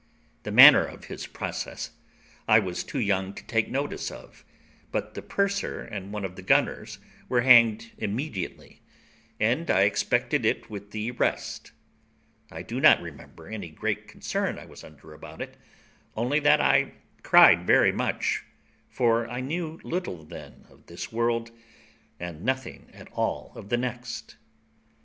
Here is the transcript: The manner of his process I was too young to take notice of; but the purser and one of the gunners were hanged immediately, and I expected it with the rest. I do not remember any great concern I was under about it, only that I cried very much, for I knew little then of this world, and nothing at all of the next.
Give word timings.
The 0.41 0.51
manner 0.51 0.83
of 0.83 1.05
his 1.05 1.27
process 1.27 1.91
I 2.47 2.57
was 2.57 2.83
too 2.83 2.97
young 2.97 3.35
to 3.35 3.45
take 3.45 3.69
notice 3.69 4.09
of; 4.09 4.43
but 4.91 5.13
the 5.13 5.21
purser 5.21 5.81
and 5.83 6.11
one 6.11 6.25
of 6.25 6.35
the 6.35 6.41
gunners 6.41 6.97
were 7.29 7.41
hanged 7.41 7.91
immediately, 7.99 8.81
and 9.39 9.69
I 9.69 9.81
expected 9.83 10.43
it 10.43 10.71
with 10.71 10.89
the 10.89 11.11
rest. 11.11 11.71
I 12.51 12.63
do 12.63 12.79
not 12.81 12.99
remember 12.99 13.47
any 13.47 13.69
great 13.69 14.07
concern 14.07 14.57
I 14.57 14.65
was 14.65 14.83
under 14.83 15.13
about 15.13 15.39
it, 15.39 15.55
only 16.17 16.39
that 16.39 16.59
I 16.59 16.93
cried 17.21 17.67
very 17.67 17.91
much, 17.91 18.43
for 18.89 19.29
I 19.29 19.39
knew 19.39 19.79
little 19.83 20.23
then 20.25 20.65
of 20.71 20.87
this 20.87 21.11
world, 21.11 21.51
and 22.19 22.43
nothing 22.43 22.89
at 22.91 23.07
all 23.11 23.51
of 23.53 23.69
the 23.69 23.77
next. 23.77 24.35